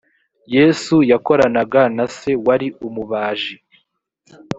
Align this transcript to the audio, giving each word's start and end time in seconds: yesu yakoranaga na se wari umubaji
yesu 0.55 0.95
yakoranaga 1.11 1.81
na 1.95 2.05
se 2.15 2.31
wari 2.45 2.67
umubaji 2.87 3.55